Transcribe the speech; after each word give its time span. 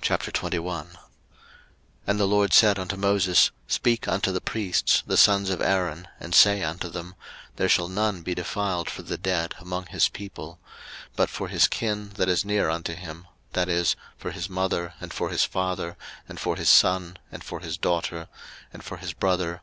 03:021:001 0.00 0.94
And 2.06 2.20
the 2.20 2.24
LORD 2.28 2.52
said 2.52 2.78
unto 2.78 2.94
Moses, 2.96 3.50
Speak 3.66 4.06
unto 4.06 4.30
the 4.30 4.40
priests 4.40 5.02
the 5.08 5.16
sons 5.16 5.50
of 5.50 5.60
Aaron, 5.60 6.06
and 6.20 6.32
say 6.36 6.62
unto 6.62 6.88
them, 6.88 7.16
There 7.56 7.68
shall 7.68 7.88
none 7.88 8.22
be 8.22 8.36
defiled 8.36 8.88
for 8.88 9.02
the 9.02 9.18
dead 9.18 9.56
among 9.58 9.86
his 9.86 10.06
people: 10.08 10.60
03:021:002 11.14 11.16
But 11.16 11.30
for 11.30 11.48
his 11.48 11.66
kin, 11.66 12.10
that 12.10 12.28
is 12.28 12.44
near 12.44 12.70
unto 12.70 12.94
him, 12.94 13.26
that 13.54 13.68
is, 13.68 13.96
for 14.16 14.30
his 14.30 14.48
mother, 14.48 14.94
and 15.00 15.12
for 15.12 15.30
his 15.30 15.42
father, 15.42 15.96
and 16.28 16.38
for 16.38 16.54
his 16.54 16.70
son, 16.70 17.16
and 17.32 17.42
for 17.42 17.58
his 17.58 17.76
daughter, 17.76 18.28
and 18.72 18.84
for 18.84 18.98
his 18.98 19.12
brother. 19.12 19.62